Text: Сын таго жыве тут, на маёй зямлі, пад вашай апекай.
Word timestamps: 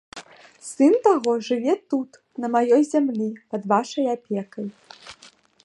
Сын 0.69 0.93
таго 1.07 1.33
жыве 1.47 1.75
тут, 1.95 2.09
на 2.45 2.51
маёй 2.55 2.83
зямлі, 2.91 3.29
пад 3.53 3.61
вашай 3.75 4.05
апекай. 4.15 4.67